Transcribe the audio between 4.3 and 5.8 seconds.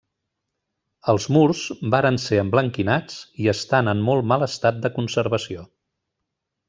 mal estat de conservació.